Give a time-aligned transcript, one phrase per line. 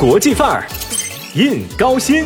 [0.00, 0.66] 国际范儿，
[1.34, 2.24] 印高新。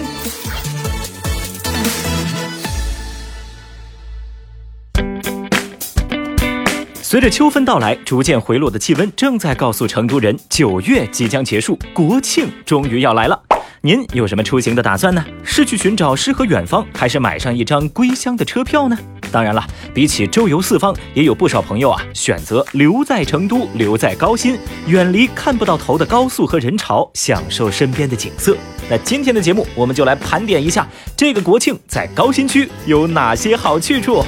[7.14, 13.40] 随着秋分到来，逐渐回落的气温正在告诉成都人，九月即将结束，国庆终于要来了。
[13.82, 15.24] 您有什么出行的打算呢？
[15.44, 18.98] 是去寻找诗和远方，还是买上一张归乡的车票呢？
[19.30, 19.64] 当然了，
[19.94, 24.58] 比起周游四方，也有不少朋友啊选择留在成都，留在高新，
[24.88, 28.56] 远离看不到头的高速和人潮，享受身边的景色。
[28.90, 30.84] 那今天的节目，我们就来盘点一下
[31.16, 34.24] 这个国庆在高新区有哪些好去处。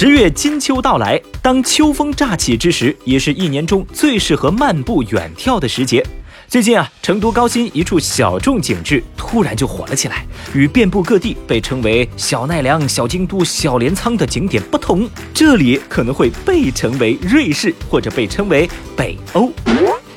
[0.00, 6.06] 十月金秋到来，当秋风乍起之时，也是一年中最适合漫步远眺的时节。
[6.46, 10.24] 最近啊，成都高新一处小众景致突然就火了起来，
[10.54, 19.52] 与遍布各地被称为小奈良、小京都、小镰仓的景点不同，这里可能会被称为瑞士，或者被称为北欧。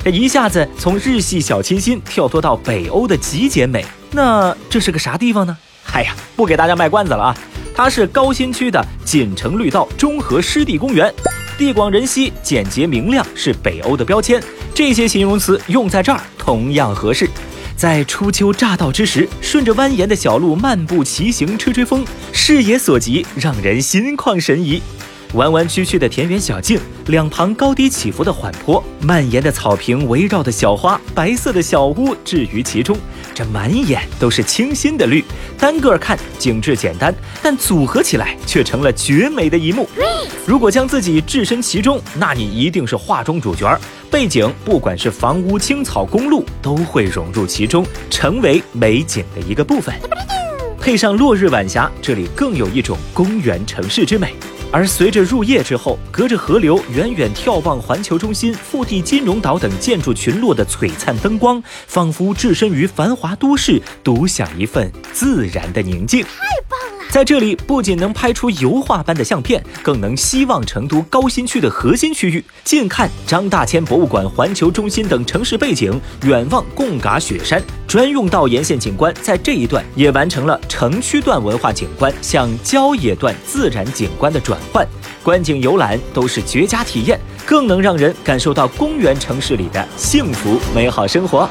[0.04, 5.58] 这一下子从日系小清新跳脱到北欧的极简美，那这是个啥地方呢？
[5.92, 7.36] 哎呀，不给大家卖关子了啊！
[7.74, 11.12] 它是高新区的锦城绿道中和湿地公园，
[11.58, 14.42] 地广人稀、简洁明亮是北欧的标签，
[14.74, 17.28] 这些形容词用在这儿同样合适。
[17.76, 24.80] 在初秋乍到之时，顺着蜿蜒的小路漫步骑行、吹吹风，视野所及，让人心旷神怡。
[25.34, 32.98] 弯弯曲曲的田园小径，两旁高低起伏的缓坡，蔓延的草坪围绕的小花，白色的小屋置于其中，
[33.34, 35.24] 这满眼都是清新的绿。
[35.58, 39.88] 单个看景致简单，但组合起来却成了绝美的一幕。
[40.46, 43.80] 如果将自己置身其中，那你一定是画中主角儿。
[44.10, 49.94] 背景不管是房屋、青草、公路，都会融入其中，成为美景的一个部分。
[50.78, 54.34] 配上落日晚霞，这里更有一种公园城市之美。
[54.74, 66.22] 而随着入夜之后，隔着河流远远眺望环球中心、腹地金融岛等建筑群落的璀璨灯光，仿佛置身于繁华都市，独享一份自然的宁静。
[66.22, 66.28] 太
[66.70, 67.01] 棒了！
[67.12, 77.62] 在这里不仅能拍出油画般的相片，更能希望成都高新区的核心区域，近看张大千博物馆、环球中心等城市背景，远望贡嘎雪山。
[77.86, 84.88] 专用道沿线景观在这一段也完成了城区段文化景观向郊野段自然景观的转换，
[85.22, 91.46] 观景游览都是绝佳体验，更能让人感受到公园城市里的幸福美好生活。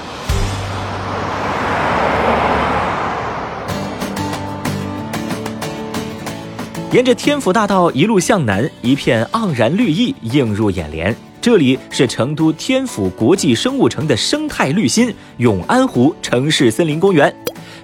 [6.91, 11.16] 沿着天府大道一路向南，一片盎然绿意映入眼帘。
[11.40, 17.34] 这里是成都天府国际生物城的生态绿心永安湖城市森林公园。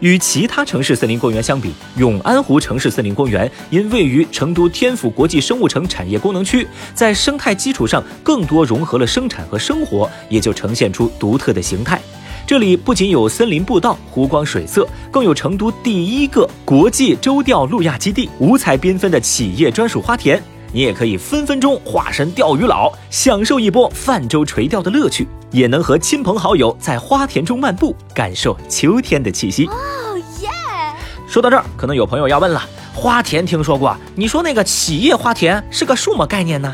[0.02, 12.02] 与其他城市森林公园相比，永安湖城市森林公园因位于成都天府国际生物城产业功能区，在生态基础上更多融合了生产和生活，也就呈现出独特的形态。
[12.48, 20.42] 这里不仅有森林步道、湖光水色，更有成都第一个国际舟钓路亚基地、五彩缤纷的企业专属花田。
[20.72, 29.66] 你也可以分分钟化身钓鱼佬，享受一波泛舟垂钓的乐趣，也能和亲朋好友在花田中漫步，感受秋天的气息。
[29.66, 30.48] 哦耶！
[31.28, 36.74] 说到这儿，可能有朋友要问了：花田听说过，你说那个企业花田是个什么概念呢？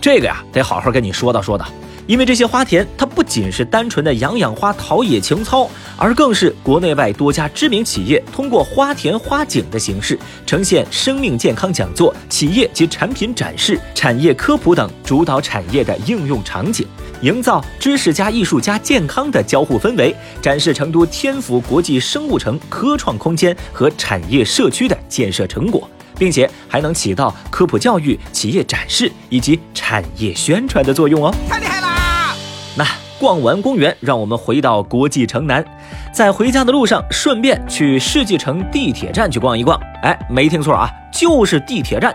[0.00, 1.64] 这个呀，得好好跟你说道说道。
[2.06, 16.86] 因为这些花田，它不仅是单纯的养养花、陶冶情操，而更是国内外多家知名企业通过花田花景的形式，呈现生命健康讲座、企业及产品展示、产业科普等主导产业的应用场景，
[17.20, 25.88] 营造知识加艺术加健康的交互氛围，展示成都天府国际生物城科创空间和产业社区的建设成果。
[26.18, 31.34] 并且还能起到科普教育、企业展示以及产业宣传的作用哦！
[32.74, 32.86] 那
[33.18, 35.64] 逛完公园，让我们回到国际城南，
[36.12, 39.78] 在回家的路上顺便去世纪城地铁站去逛一逛。
[40.02, 42.14] 哎，没听错啊，就是地铁站，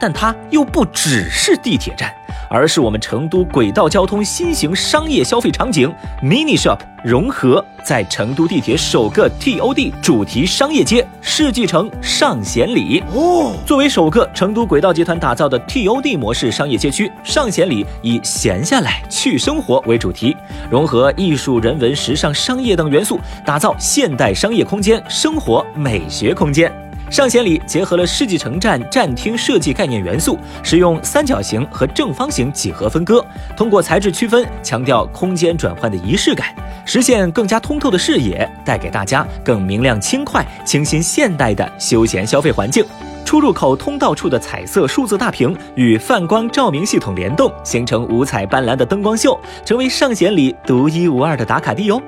[0.00, 2.14] 但它又不只是地铁站。
[2.48, 5.92] 而是我们成都轨道交通新型商业消费场景
[6.22, 13.54] Mini Shop 融合在成都地铁首个 TOD 主题商业街世纪城上贤里哦。
[13.64, 20.36] 作为首个成都轨道集团打造的 TOD 模式商业街区，上贤里以闲下来去生活为主题，
[20.70, 26.87] 融合艺术、人文、时尚、商业等元素，打造现代商业空间、生活美学空间。
[27.10, 33.24] 上贤里结合了世纪城站站厅设计概念元素，使用三角形和正方形几何分割，
[33.56, 42.84] 通过材质区分，强调空间转换的仪式感，实现更加通透的视野，带给大家更明亮、轻快、清新、现代的休闲消费环境。
[43.24, 52.00] 出入口通道处的彩色数字大屏与泛光照明系统联动，形成五彩斑斓的灯光秀，成为上弦里独一无二的打卡地哦。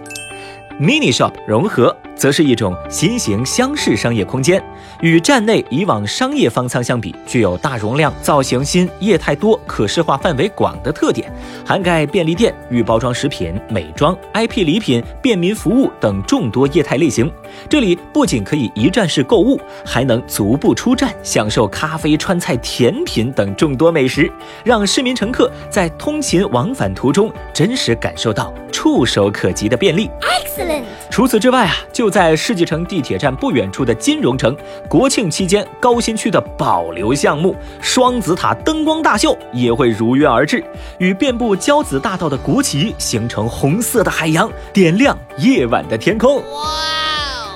[0.78, 1.94] Mini Shop 融合。
[2.20, 4.62] 则是一种新型厢式商业空间，
[5.00, 11.32] 与站内以往商业方舱相比，具有大容量、造型新、业态多、可视化范围广的特点，
[11.64, 17.32] 涵盖便利店、预包装食品、美妆、IP 礼品、便民服务等众多业态类型。
[17.70, 24.30] 这里不仅可以一站式购物，还能足不出站享受咖啡、川菜、甜品等众多美食，
[24.62, 30.10] 让市民乘客在通勤往返途中真实感受到触手可及的便利。
[30.20, 30.82] Excellent。
[31.10, 34.56] 除此之外啊，就在世纪城地铁站不远处的金融城，
[34.88, 40.64] 国庆期间高新区的保留项目双子塔灯光大秀也会如约而至，
[40.98, 46.36] 与遍布交子大道的国旗形成红色的海洋，点亮夜晚的天空。
[46.36, 46.70] 哇！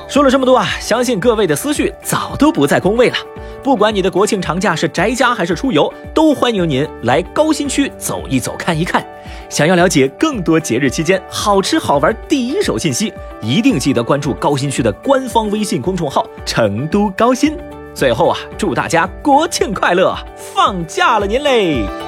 [0.06, 3.16] 说了这么多啊，相信各位的思绪早都不在工位了。
[3.64, 9.02] 不管你的国庆长假是宅家还是出游，都欢迎您来高新区走一走、看一看。
[9.48, 17.56] 想要了解更多节日期间好吃好玩第一手信息，一定记得关注高新区的官方微信公众号“成都高新”。
[17.94, 22.03] 最后啊，祝大家国庆快乐，放假了您嘞！